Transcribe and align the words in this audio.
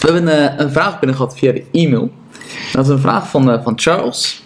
We 0.00 0.12
hebben 0.12 0.42
een, 0.42 0.60
een 0.60 0.72
vraag 0.72 0.98
binnen 0.98 1.16
gehad 1.16 1.38
via 1.38 1.52
de 1.52 1.64
e-mail. 1.72 2.10
Dat 2.72 2.84
is 2.84 2.90
een 2.90 2.98
vraag 2.98 3.28
van, 3.28 3.50
eh, 3.50 3.62
van 3.62 3.72
Charles. 3.76 4.42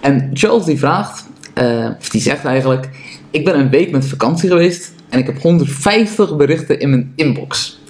En 0.00 0.30
Charles 0.32 0.64
die 0.64 0.78
vraagt, 0.78 1.28
eh, 1.54 1.88
of 1.98 2.08
die 2.08 2.20
zegt 2.20 2.44
eigenlijk: 2.44 2.88
Ik 3.30 3.44
ben 3.44 3.58
een 3.58 3.70
week 3.70 3.90
met 3.90 4.06
vakantie 4.06 4.48
geweest 4.48 4.92
en 5.08 5.18
ik 5.18 5.26
heb 5.26 5.42
150 5.42 6.36
berichten 6.36 6.80
in 6.80 6.90
mijn 6.90 7.12
inbox. 7.16 7.80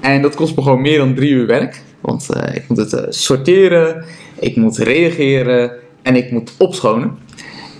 En 0.00 0.22
dat 0.22 0.34
kost 0.34 0.56
me 0.56 0.62
gewoon 0.62 0.80
meer 0.80 0.98
dan 0.98 1.14
drie 1.14 1.30
uur 1.30 1.46
werk. 1.46 1.82
Want 2.00 2.30
eh, 2.30 2.54
ik 2.54 2.68
moet 2.68 2.78
het 2.78 2.92
eh, 2.92 3.04
sorteren, 3.08 4.04
ik 4.38 4.56
moet 4.56 4.76
reageren 4.76 5.72
en 6.02 6.16
ik 6.16 6.30
moet 6.30 6.52
opschonen. 6.58 7.18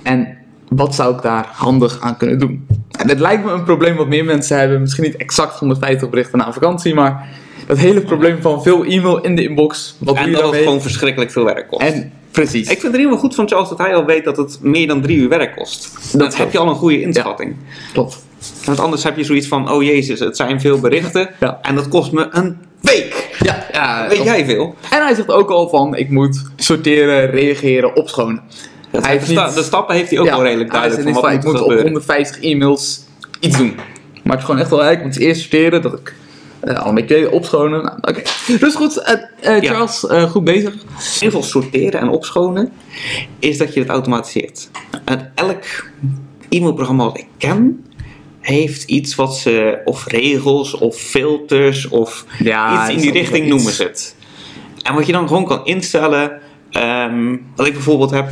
En 0.03 0.37
wat 0.69 0.95
zou 0.95 1.17
ik 1.17 1.23
daar 1.23 1.47
handig 1.53 2.01
aan 2.01 2.17
kunnen 2.17 2.39
doen? 2.39 2.67
En 2.99 3.09
het 3.09 3.21
lijkt 3.21 3.45
me 3.45 3.51
een 3.51 3.65
probleem 3.65 3.97
wat 3.97 4.09
meer 4.09 4.25
mensen 4.25 4.59
hebben. 4.59 4.81
Misschien 4.81 5.05
niet 5.05 5.17
exact 5.17 5.59
150 5.59 6.11
berichten 6.11 6.39
na 6.39 6.53
vakantie, 6.53 6.95
maar 6.95 7.29
dat 7.67 7.79
hele 7.79 8.01
probleem 8.01 8.43
van 8.43 8.63
veel 8.63 8.85
e-mail 8.85 9.21
in 9.21 9.37
de 9.37 9.43
inbox. 9.43 9.97
Wat 9.99 10.17
En 10.17 10.33
dat 10.33 10.53
het 10.53 10.63
gewoon 10.63 10.83
verschrikkelijk 10.83 11.31
veel 11.31 11.45
werk 11.45 11.69
kost. 11.69 11.83
En 11.83 12.13
precies. 12.31 12.61
Ik 12.71 12.81
vind 12.81 12.93
het 12.93 13.01
geval 13.03 13.19
goed 13.19 13.35
van 13.35 13.49
Charles 13.49 13.69
dat 13.69 13.79
hij 13.79 13.95
al 13.95 14.05
weet 14.05 14.25
dat 14.25 14.37
het 14.37 14.59
meer 14.63 14.87
dan 14.87 15.03
drie 15.03 15.17
uur 15.17 15.29
werk 15.29 15.57
kost. 15.57 15.93
Dat 16.13 16.21
klopt. 16.21 16.37
heb 16.39 16.53
je 16.53 16.59
al 16.59 16.69
een 16.69 16.75
goede 16.75 17.01
inschatting. 17.01 17.57
Klopt. 17.93 18.23
Want 18.65 18.81
anders 18.81 19.05
heb 19.05 19.17
je 19.17 19.25
zoiets 19.25 19.47
van, 19.49 19.71
oh 19.71 19.83
jezus, 19.83 20.21
het 20.21 20.37
zijn 20.37 20.61
veel 20.61 20.81
berichten. 20.81 21.31
Ja. 21.41 21.59
En 21.63 21.75
dat 21.75 21.89
kost 21.89 22.13
me 22.13 22.29
een 22.31 22.57
week. 22.81 23.37
Ja, 23.41 23.67
ja. 23.73 24.09
Weet 24.09 24.23
jij 24.23 24.45
veel? 24.45 24.75
En 24.91 25.03
hij 25.03 25.15
zegt 25.15 25.29
ook 25.31 25.51
al 25.51 25.69
van, 25.69 25.97
ik 25.97 26.11
moet 26.11 26.43
sorteren, 26.57 27.31
reageren, 27.31 27.97
opschonen. 27.97 28.43
Hij 28.91 29.01
Hij 29.01 29.11
heeft 29.13 29.27
de, 29.27 29.33
sta- 29.33 29.47
niet- 29.47 29.55
de 29.55 29.63
stappen 29.63 29.95
heeft 29.97 30.11
hij 30.11 30.19
ook 30.19 30.27
wel 30.29 30.43
redelijk 30.43 30.71
hij 30.73 30.81
duidelijk. 30.81 31.09
zegt 31.09 31.21
Van 31.21 31.25
van, 31.31 31.33
moet 31.35 31.41
ik 31.41 31.45
moet 31.47 31.55
op 31.55 31.61
gebeuren. 31.63 31.85
150 31.87 32.43
e-mails 32.43 33.01
iets 33.41 33.57
doen. 33.57 33.75
Maar 34.23 34.33
het 34.33 34.39
is 34.39 34.45
gewoon 34.45 34.61
echt 34.61 34.71
wel, 34.71 34.91
ik 34.91 35.03
moet 35.03 35.17
eerst 35.19 35.41
sorteren, 35.41 35.83
dat 35.83 35.93
ik 35.93 36.15
eh, 36.65 36.83
al 36.83 36.89
een 36.89 36.95
beetje 36.95 37.31
opschonen. 37.31 37.83
Nou, 37.83 37.97
Oké, 38.01 38.23
dus 38.59 38.75
goed, 38.75 38.97
eh, 38.97 39.15
eh, 39.41 39.63
Ja. 39.63 39.73
Charles, 39.73 40.07
eh, 40.07 40.23
goed 40.31 40.45
bezig. 40.45 40.73
In 40.73 40.79
ieder 40.81 41.19
geval 41.19 41.43
sorteren 41.43 42.01
en 42.01 42.09
opschonen, 42.09 42.73
is 43.39 43.59
dat 43.59 43.75
je 43.75 43.81
het 43.81 43.89
automatiseert. 43.89 44.71
En 45.05 45.33
elk 45.35 45.63
e-mailprogramma 46.49 47.05
wat 47.05 47.19
ik 47.19 47.27
ken, 47.39 47.85
heeft 48.41 48.83
iets 48.83 49.15
wat 49.15 49.37
ze, 49.37 49.81
of 49.85 50.07
regels, 50.07 50.75
of 50.75 50.97
filters, 50.97 51.89
of 51.89 52.25
Ja, 52.39 52.85
iets 52.85 52.95
in 52.95 53.01
die 53.01 53.13
richting 53.13 53.47
noemen 53.49 53.73
ze 53.73 53.83
het. 53.83 54.17
En 54.83 54.95
wat 54.95 55.07
je 55.07 55.13
dan 55.13 55.27
gewoon 55.29 55.45
kan 55.45 55.65
instellen, 55.65 56.41
ehm, 56.71 57.37
wat 57.57 57.67
ik 57.67 57.73
bijvoorbeeld 57.73 58.11
heb, 58.11 58.29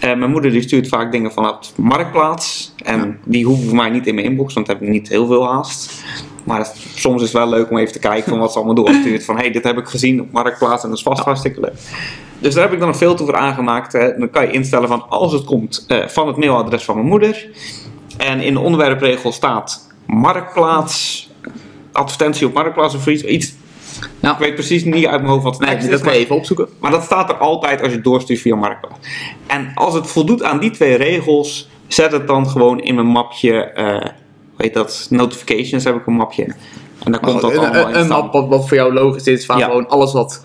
eh, 0.00 0.14
mijn 0.14 0.30
moeder 0.30 0.50
die 0.50 0.62
stuurt 0.62 0.88
vaak 0.88 1.12
dingen 1.12 1.32
vanaf 1.32 1.72
Marktplaats. 1.76 2.74
En 2.84 3.18
die 3.24 3.44
hoeven 3.44 3.66
voor 3.66 3.76
mij 3.76 3.90
niet 3.90 4.06
in 4.06 4.14
mijn 4.14 4.26
inbox, 4.26 4.54
want 4.54 4.68
ik 4.68 4.78
heb 4.78 4.88
niet 4.88 5.08
heel 5.08 5.26
veel 5.26 5.46
haast. 5.46 6.04
Maar 6.48 6.58
het- 6.58 6.74
soms 6.94 7.22
is 7.22 7.28
het 7.32 7.36
wel 7.36 7.48
leuk 7.48 7.70
om 7.70 7.78
even 7.78 7.92
te 7.92 7.98
kijken 7.98 8.30
van 8.30 8.38
wat 8.38 8.50
ze 8.52 8.56
allemaal 8.58 8.74
doorstuurt. 8.74 9.24
Van 9.24 9.36
hey, 9.36 9.50
dit 9.50 9.64
heb 9.64 9.78
ik 9.78 9.86
gezien 9.88 10.20
op 10.20 10.32
Marktplaats 10.32 10.82
en 10.82 10.88
dat 10.88 10.98
is 10.98 11.04
vast 11.04 11.22
hartstikke 11.22 11.60
leuk. 11.60 11.72
Dus 12.38 12.54
daar 12.54 12.64
heb 12.64 12.72
ik 12.72 12.78
dan 12.78 12.88
een 12.88 12.94
filter 12.94 13.24
voor 13.26 13.36
aangemaakt. 13.36 13.92
Hè. 13.92 14.18
Dan 14.18 14.30
kan 14.30 14.42
je 14.46 14.50
instellen 14.52 14.88
van 14.88 15.04
als 15.08 15.32
het 15.32 15.44
komt 15.44 15.84
eh, 15.88 16.06
van 16.06 16.26
het 16.26 16.36
mailadres 16.36 16.84
van 16.84 16.94
mijn 16.94 17.06
moeder. 17.06 17.48
En 18.16 18.40
in 18.40 18.54
de 18.54 18.60
onderwerpregel 18.60 19.32
staat 19.32 19.86
Marktplaats, 20.06 21.28
advertentie 21.92 22.46
op 22.46 22.52
Marktplaats 22.52 22.94
of 22.94 23.06
iets. 23.06 23.54
Ja. 24.20 24.32
Ik 24.32 24.38
weet 24.38 24.54
precies 24.54 24.84
niet 24.84 25.06
uit 25.06 25.20
mijn 25.20 25.32
hoofd 25.32 25.44
wat 25.44 25.52
het 25.52 25.62
Nee, 25.62 25.70
tekst 25.70 25.88
dat 25.90 25.98
is, 25.98 26.04
kan 26.04 26.14
je 26.14 26.18
even 26.20 26.36
opzoeken. 26.36 26.68
maar 26.80 26.90
dat 26.90 27.02
staat 27.02 27.28
er 27.30 27.36
altijd 27.36 27.82
als 27.82 27.92
je 27.92 28.00
doorstuurt 28.00 28.40
via 28.40 28.56
Marktplaats. 28.56 28.98
En 29.46 29.70
als 29.74 29.94
het 29.94 30.06
voldoet 30.06 30.42
aan 30.42 30.58
die 30.58 30.70
twee 30.70 30.94
regels, 30.96 31.68
zet 31.86 32.12
het 32.12 32.26
dan 32.26 32.48
gewoon 32.48 32.80
in 32.80 32.94
mijn 32.94 33.06
mapje, 33.06 33.52
eh 33.62 34.10
heet 34.58 34.74
dat, 34.74 35.06
notifications 35.10 35.84
heb 35.84 35.94
ik 35.94 36.06
een 36.06 36.14
mapje. 36.14 36.44
En 37.04 37.12
daar 37.12 37.20
komt 37.20 37.40
dat 37.40 37.52
een, 37.52 37.58
allemaal 37.58 37.82
een, 37.82 37.88
in 37.88 37.94
een 37.98 38.04
staan. 38.04 38.20
map 38.20 38.32
wat, 38.32 38.48
wat 38.48 38.68
voor 38.68 38.76
jou 38.76 38.92
logisch 38.92 39.26
is, 39.26 39.46
van 39.46 39.58
Ja. 39.58 39.64
gewoon 39.66 39.88
alles 39.88 40.12
wat... 40.12 40.44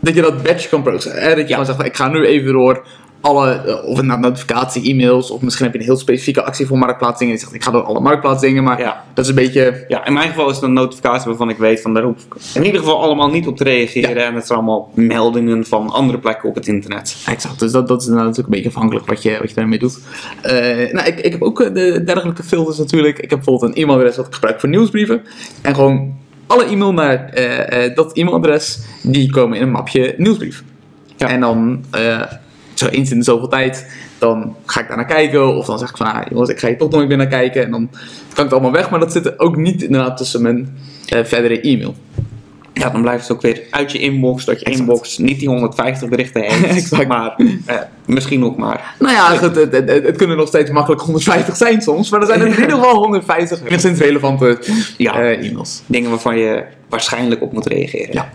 Dat 0.00 0.14
je 0.14 0.22
dat 0.22 0.42
batch 0.42 0.68
kan 0.68 0.82
processen. 0.82 1.22
Hè? 1.22 1.28
Dat 1.28 1.36
je 1.36 1.40
Ja. 1.42 1.48
gewoon 1.48 1.64
zegt, 1.66 1.76
van, 1.78 1.86
ik 1.86 1.96
ga 1.96 2.08
nu 2.08 2.24
even 2.26 2.52
door 2.52 2.86
alle, 3.20 3.50
eh, 3.52 3.84
of 3.84 3.96
het 3.96 4.06
nou 4.06 4.20
notificatie, 4.20 4.90
e-mails, 4.90 5.30
of 5.30 5.40
misschien 5.40 5.64
heb 5.64 5.74
je 5.74 5.80
een 5.80 5.84
heel 5.86 5.96
specifieke 5.96 6.42
actie 6.42 6.66
voor 6.66 6.78
marktplaatsdingen. 6.78 7.34
Je 7.34 7.40
zegt, 7.40 7.54
ik 7.54 7.64
ga 7.64 7.70
door 7.70 7.82
alle 7.82 8.00
marktplaatsdingen, 8.00 8.62
maar 8.64 8.78
Ja. 8.80 9.04
dat 9.14 9.24
is 9.24 9.30
een 9.30 9.36
beetje... 9.36 9.84
Ja, 9.88 10.06
in 10.06 10.12
mijn 10.12 10.28
geval 10.28 10.48
is 10.48 10.54
het 10.54 10.64
een 10.64 10.72
notificatie 10.72 11.28
waarvan 11.28 11.50
ik 11.50 11.56
weet 11.56 11.80
van 11.80 11.94
daar 11.94 12.02
hoef 12.02 12.24
ik 12.24 12.34
in 12.54 12.64
ieder 12.64 12.80
geval 12.80 13.02
allemaal 13.02 13.30
niet 13.30 13.46
op 13.46 13.56
te 13.56 13.64
reageren. 13.64 14.24
En 14.24 14.34
het 14.34 14.46
zijn 14.46 14.58
allemaal 14.58 14.90
meldingen 14.94 15.66
van 15.66 15.90
andere 15.90 16.18
plekken 16.18 16.48
op 16.48 16.54
het 16.54 16.66
internet. 16.66 17.16
Exact, 17.26 17.58
dus 17.58 17.72
dat, 17.72 17.88
dat 17.88 18.02
is 18.02 18.08
natuurlijk 18.08 18.38
een 18.38 18.44
beetje 18.48 18.68
afhankelijk 18.68 19.06
wat 19.06 19.22
je, 19.22 19.36
wat 19.40 19.48
je 19.48 19.54
daarmee 19.54 19.78
doet. 19.78 19.98
Eh, 20.42 20.52
nou, 20.92 21.06
ik, 21.06 21.20
ik 21.20 21.32
heb 21.32 21.42
ook 21.42 21.60
eh, 21.60 21.74
de 21.74 22.02
dergelijke 22.04 22.42
filters 22.42 22.78
natuurlijk. 22.78 23.18
Ik 23.18 23.30
heb 23.30 23.38
bijvoorbeeld 23.44 23.76
een 23.76 23.82
e-mailadres 23.82 24.16
dat 24.16 24.26
ik 24.26 24.34
gebruik 24.34 24.60
voor 24.60 24.68
nieuwsbrieven. 24.68 25.22
En 25.62 25.74
gewoon 25.74 26.14
alle 26.46 26.64
e-mail 26.64 26.92
naar 26.92 27.30
dat 27.94 28.12
e-mailadres, 28.12 28.78
die 29.02 29.30
komen 29.30 29.56
in 29.56 29.62
een 29.62 29.70
mapje 29.70 30.14
nieuwsbrief. 30.16 30.62
Ja. 31.16 31.28
En 31.28 31.40
dan, 31.40 31.84
zo 32.78 32.86
eens 32.86 33.10
in 33.10 33.22
zoveel 33.22 33.48
tijd, 33.48 33.86
dan 34.18 34.56
ga 34.66 34.80
ik 34.80 34.88
daar 34.88 34.96
naar 34.96 35.06
kijken. 35.06 35.56
Of 35.56 35.66
dan 35.66 35.78
zeg 35.78 35.90
ik 35.90 35.96
van, 35.96 36.06
ah, 36.06 36.20
jongens, 36.30 36.50
ik 36.50 36.58
ga 36.58 36.68
hier 36.68 36.78
toch 36.78 36.90
nog 36.90 37.00
een 37.00 37.08
keer 37.08 37.16
naar 37.16 37.26
kijken. 37.26 37.64
En 37.64 37.70
dan 37.70 37.90
kan 38.34 38.44
het 38.44 38.52
allemaal 38.52 38.72
weg, 38.72 38.90
maar 38.90 39.00
dat 39.00 39.12
zit 39.12 39.26
er 39.26 39.34
ook 39.36 39.56
niet 39.56 39.82
inderdaad 39.82 40.16
tussen 40.16 40.42
mijn 40.42 40.78
eh, 41.08 41.24
verdere 41.24 41.60
e-mail. 41.60 41.94
Ja, 42.72 42.90
dan 42.90 43.02
blijft 43.02 43.28
het 43.28 43.36
ook 43.36 43.42
weer 43.42 43.62
uit 43.70 43.92
je 43.92 43.98
inbox, 43.98 44.44
dat 44.44 44.58
je 44.60 44.64
Exact. 44.64 44.80
inbox 44.88 45.18
niet 45.18 45.38
die 45.38 45.48
150 45.48 46.08
berichten 46.08 46.42
heeft. 46.42 47.06
Maar 47.08 47.36
eh, 47.66 47.76
misschien 48.06 48.40
nog 48.40 48.56
maar. 48.56 48.94
Nou 48.98 49.12
ja, 49.14 49.36
goed, 49.36 49.54
het, 49.56 49.72
het, 49.72 50.16
kunnen 50.16 50.36
nog 50.36 50.48
steeds 50.48 50.70
makkelijk 50.70 51.02
150 51.02 51.56
zijn 51.56 51.82
soms, 51.82 52.10
maar 52.10 52.20
er 52.20 52.26
zijn 52.26 52.40
er 52.40 52.46
in 52.46 52.52
ieder 52.60 52.70
geval 52.70 52.94
150 52.94 53.60
enigszins 53.66 53.98
relevante 53.98 54.58
Ja. 54.96 55.20
eh, 55.20 55.46
e-mails. 55.48 55.82
Dingen 55.86 56.10
waarvan 56.10 56.38
je 56.38 56.64
waarschijnlijk 56.88 57.42
op 57.42 57.52
moet 57.52 57.66
reageren. 57.66 58.12
Ja. 58.14 58.32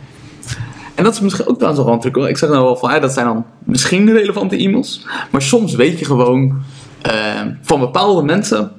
En 0.95 1.03
dat 1.03 1.13
is 1.13 1.19
misschien 1.19 1.47
ook 1.47 1.59
wel 1.59 1.87
een 1.87 1.99
truc. 1.99 2.15
hoor. 2.15 2.29
Ik 2.29 2.37
zeg 2.37 2.49
nou 2.49 2.63
wel 2.63 2.75
van, 2.75 3.01
dat 3.01 3.13
zijn 3.13 3.25
dan 3.25 3.45
misschien 3.63 4.11
relevante 4.11 4.57
e-mails, 4.57 5.05
maar 5.31 5.41
soms 5.41 5.75
weet 5.75 5.99
je 5.99 6.05
gewoon 6.05 6.61
eh, 7.01 7.41
van 7.61 7.79
bepaalde 7.79 8.23
mensen, 8.23 8.71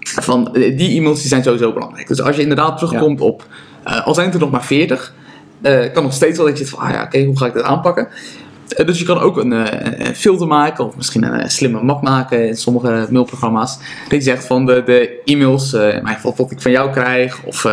van 0.00 0.54
eh, 0.54 0.76
die 0.76 0.98
e-mails 0.98 1.20
die 1.20 1.28
zijn 1.28 1.42
sowieso 1.42 1.72
belangrijk. 1.72 2.08
Dus 2.08 2.22
als 2.22 2.36
je 2.36 2.42
inderdaad 2.42 2.78
terugkomt 2.78 3.20
op, 3.20 3.46
eh, 3.82 4.06
al 4.06 4.14
zijn 4.14 4.26
het 4.26 4.34
er 4.34 4.40
nog 4.40 4.50
maar 4.50 4.64
40, 4.64 5.14
eh, 5.60 5.92
kan 5.92 6.02
nog 6.02 6.12
steeds 6.12 6.36
wel 6.36 6.46
dat 6.46 6.58
je 6.58 6.64
zit 6.64 6.74
van, 6.74 6.84
ah 6.84 6.90
ja, 6.90 7.02
oké, 7.02 7.24
hoe 7.24 7.38
ga 7.38 7.46
ik 7.46 7.52
dit 7.52 7.62
aanpakken? 7.62 8.08
Dus 8.84 8.98
je 8.98 9.04
kan 9.04 9.18
ook 9.18 9.36
een, 9.36 9.50
een 10.06 10.14
filter 10.14 10.46
maken 10.46 10.86
of 10.86 10.96
misschien 10.96 11.22
een 11.22 11.50
slimme 11.50 11.82
map 11.82 12.02
maken 12.02 12.48
in 12.48 12.56
sommige 12.56 13.06
mailprogramma's. 13.10 13.78
Dat 13.78 14.18
je 14.18 14.20
zegt 14.20 14.46
van 14.46 14.66
de, 14.66 14.82
de 14.86 15.20
e-mails, 15.24 15.72
in 15.72 16.02
mijn 16.02 16.14
geval 16.14 16.34
wat 16.36 16.50
ik 16.50 16.60
van 16.60 16.70
jou 16.70 16.90
krijg, 16.90 17.44
of 17.44 17.66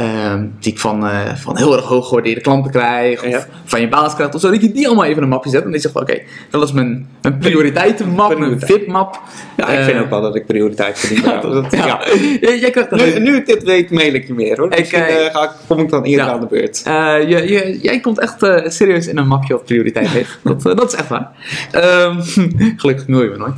eh, 0.00 0.24
ehm, 0.24 0.46
die 0.60 0.72
ik 0.72 0.78
van, 0.78 1.06
eh, 1.06 1.34
van 1.34 1.56
heel 1.56 1.76
erg 1.76 1.84
hoog 1.84 2.08
gewaardeerde 2.08 2.40
klanten 2.40 2.70
krijg, 2.70 3.20
of 3.24 3.28
Ja. 3.30 3.46
van 3.64 3.80
je 3.80 3.88
baas 3.88 4.14
krijgt, 4.14 4.34
of 4.34 4.40
zo. 4.40 4.50
Dat 4.50 4.62
je 4.62 4.72
die 4.72 4.86
allemaal 4.86 5.04
even 5.04 5.16
in 5.16 5.22
een 5.22 5.28
mapje 5.28 5.50
zet 5.50 5.64
en 5.64 5.70
je 5.72 5.78
zegt 5.78 5.92
van 5.94 6.02
oké, 6.02 6.20
dat 6.50 6.62
is 6.62 6.72
mijn, 6.72 7.08
mijn 7.22 7.38
prioriteitenmap, 7.38 8.38
mijn. 8.38 8.60
VIP-map. 8.60 9.20
Ja, 9.56 9.68
ik 9.68 9.78
Eh, 9.78 9.84
vind 9.84 9.98
ook 10.00 10.10
wel 10.10 10.20
dat 10.22 10.34
ik 10.36 10.46
prioriteit 10.46 10.98
verdien. 10.98 11.24
Ja, 11.30 11.40
dat- 11.40 11.72
ja. 11.72 12.00
Jij- 12.40 12.70
krijgt 12.70 12.90
Nu, 12.90 13.18
nu 13.18 13.36
ik 13.36 13.46
dit 13.46 13.62
weet, 13.62 13.90
mail 13.90 14.14
ik 14.14 14.26
je 14.26 14.34
meer 14.34 14.56
hoor. 14.60 14.72
Ik, 14.72 14.78
Misschien 14.78 15.02
eh, 15.02 15.26
eh, 15.26 15.34
ga 15.34 15.42
ik, 15.42 15.50
kom 15.66 15.78
ik 15.78 15.88
dan 15.88 16.02
eerder 16.02 16.26
aan 16.26 16.40
de 16.40 16.46
beurt. 16.46 16.82
Eh, 16.84 17.28
je, 17.28 17.52
je, 17.52 17.78
jij 17.82 18.00
komt 18.00 18.18
echt 18.18 18.42
eh, 18.42 18.68
serieus 18.68 19.06
in 19.06 19.18
een 19.18 19.26
mapje 19.26 19.52
wat 19.54 19.64
prioriteit 19.64 20.08
heeft. 20.08 20.38
Dat, 20.44 20.66
eh, 20.66 20.76
dat 20.76 20.92
is 20.92 20.98
echt 20.98 21.08
waar. 21.08 21.30
Ehm, 21.72 22.20
gelukkig 22.80 23.06
me 23.06 23.14
nooit. 23.36 23.54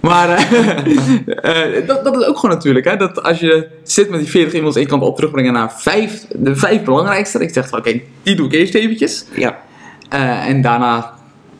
Maar 0.00 0.28
eh, 0.28 1.76
eh, 1.76 1.86
dat, 1.86 2.04
dat 2.04 2.16
is 2.20 2.26
ook 2.26 2.38
gewoon 2.38 2.54
natuurlijk. 2.54 2.84
Hè, 2.84 2.96
dat 2.96 3.22
als 3.22 3.40
je 3.40 3.68
zit 3.82 4.10
met 4.10 4.20
die 4.20 4.28
40 4.28 4.54
e-mails 4.54 4.74
en 4.74 4.80
je 4.80 4.86
kan 4.86 4.98
het 4.98 5.08
al 5.08 5.14
terugbrengen 5.14 5.52
naar 5.52 5.72
vijf, 5.78 6.26
de 6.30 6.56
vijf 6.56 6.82
belangrijkste. 6.82 7.48
Zegt 7.52 7.68
van 7.68 7.78
oké, 7.78 8.00
die 8.22 8.36
doe 8.36 8.46
ik 8.46 8.52
eerst 8.52 8.74
eventjes. 8.74 9.24
Ja. 9.34 9.58
Eh, 10.08 10.46
en 10.46 10.62
daarna 10.62 11.14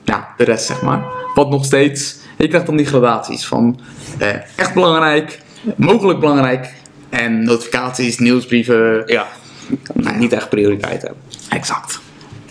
ja, 0.05 0.29
de 0.37 0.45
rest 0.45 0.67
zeg 0.67 0.83
maar. 0.83 1.05
Wat 1.34 1.51
nog 1.51 1.65
steeds, 1.65 2.17
je 2.37 2.49
krijgt 2.49 2.67
dan 2.67 2.77
die 2.77 2.87
gradaties 2.87 3.47
van 3.47 3.81
eh, 4.19 4.28
echt 4.57 4.75
belangrijk, 4.75 5.41
mogelijk 5.77 6.21
belangrijk. 6.21 6.75
En 7.09 7.45
notificaties, 7.45 8.19
nieuwsbrieven. 8.19 9.03
ja. 9.07 9.27
Nou 9.95 10.15
ja. 10.15 10.19
Niet 10.19 10.33
echt 10.33 10.48
prioriteit 10.48 11.03
hebben. 11.03 11.21
Exact. 11.48 12.01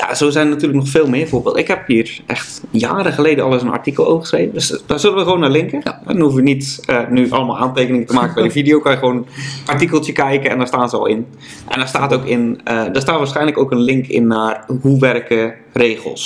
Ja, 0.08 0.16
zo 0.16 0.30
zijn 0.30 0.46
er 0.46 0.54
natuurlijk 0.54 0.80
nog 0.80 0.90
veel 0.90 1.08
meer 1.08 1.28
voorbeelden. 1.28 1.62
Ik 1.62 1.68
heb 1.68 1.88
hier 1.88 2.20
echt 2.26 2.62
jaren 2.70 3.14
geleden 3.14 3.46
al 3.46 3.54
eens 3.54 3.62
een 3.62 3.70
artikel 3.70 4.06
over 4.08 4.20
geschreven. 4.20 4.54
Dus 4.54 4.82
daar 4.86 5.00
zullen 5.00 5.18
we 5.18 5.24
gewoon 5.24 5.40
naar 5.40 5.50
linken. 5.50 5.82
Ja. 5.84 6.02
Dan 6.06 6.20
hoeven 6.20 6.44
we 6.44 6.50
niet 6.50 6.84
eh, 6.86 7.08
nu 7.10 7.32
allemaal 7.32 7.58
aantekeningen 7.58 8.08
te 8.08 8.14
maken 8.14 8.34
bij 8.34 8.44
de 8.44 8.52
video. 8.60 8.80
Kan 8.80 8.92
je 8.92 8.98
gewoon 8.98 9.16
een 9.16 9.28
artikeltje 9.66 10.12
kijken 10.12 10.50
en 10.50 10.58
daar 10.58 10.68
staan 10.68 10.90
ze 10.90 10.98
al 10.98 11.06
in. 11.06 11.28
En 11.68 11.80
daar 11.80 11.88
staat 11.88 12.14
ook 12.14 12.26
in, 12.26 12.62
eh 12.64 12.76
daar 12.76 13.02
staat 13.02 13.18
waarschijnlijk 13.18 13.58
ook 13.58 13.72
een 13.72 13.82
link 13.82 14.08
in 14.08 14.28
naar 14.28 14.66
hoe 14.82 15.00
werken 15.00 15.54
regels. 15.74 16.26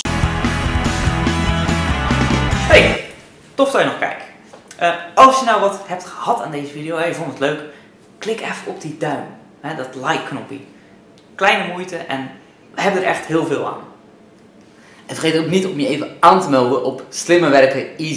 Hey, 2.68 3.04
tof 3.54 3.70
dat 3.70 3.80
je 3.80 3.86
nog 3.86 3.98
kijkt. 3.98 4.22
Eh, 4.76 4.90
als 5.14 5.38
je 5.38 5.44
nou 5.44 5.60
wat 5.60 5.80
hebt 5.86 6.04
gehad 6.04 6.42
aan 6.42 6.50
deze 6.50 6.72
video 6.72 6.96
en 6.96 7.08
je 7.08 7.14
vond 7.14 7.30
het 7.30 7.40
leuk, 7.40 7.60
klik 8.18 8.40
even 8.40 8.66
op 8.66 8.80
die 8.80 8.96
duim, 8.98 9.24
hè, 9.60 9.76
dat 9.76 9.94
like-knopje. 9.94 10.58
Kleine 11.34 11.72
moeite 11.72 11.96
en 11.96 12.30
hebben 12.74 13.02
er 13.02 13.08
echt 13.08 13.26
heel 13.26 13.46
veel 13.46 13.66
aan. 13.66 13.80
En 15.06 15.16
vergeet 15.16 15.40
ook 15.40 15.50
niet 15.50 15.66
om 15.66 15.80
je 15.80 15.86
even 15.88 16.16
aan 16.20 16.40
te 16.40 16.48
melden 16.48 16.84
op 16.84 17.04
Slimme 17.08 17.48
Werken 17.48 17.96
Easy. 17.96 18.10